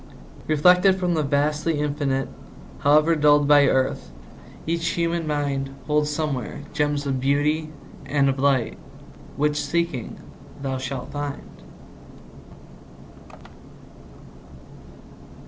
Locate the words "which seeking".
9.37-10.17